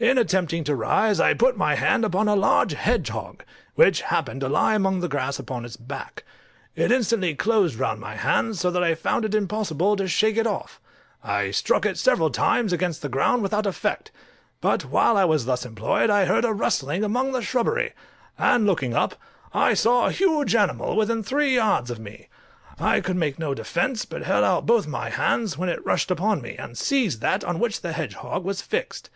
[0.00, 3.44] In attempting to rise I put my hand upon a large hedgehog,
[3.74, 6.24] which happened to lie among the grass upon its back:
[6.74, 10.46] it instantly closed round my hand, so that I found it impossible to shake it
[10.46, 10.80] off.
[11.22, 14.10] I struck it several times against the ground without effect;
[14.62, 17.92] but while I was thus employed I heard a rustling among the shrubbery,
[18.38, 19.14] and looking up,
[19.52, 22.30] I saw a huge animal within three yards of me;
[22.78, 26.40] I could make no defence, but held out both my hands, when it rushed upon
[26.40, 29.10] me, and seized that on which the hedgehog was fixed.